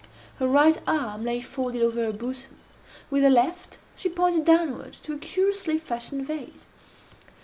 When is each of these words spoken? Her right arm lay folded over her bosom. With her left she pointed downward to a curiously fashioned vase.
Her 0.39 0.47
right 0.47 0.81
arm 0.87 1.23
lay 1.23 1.41
folded 1.41 1.83
over 1.83 2.05
her 2.05 2.11
bosom. 2.11 2.57
With 3.11 3.21
her 3.21 3.29
left 3.29 3.77
she 3.95 4.09
pointed 4.09 4.45
downward 4.45 4.93
to 5.03 5.13
a 5.13 5.19
curiously 5.19 5.77
fashioned 5.77 6.25
vase. 6.25 6.65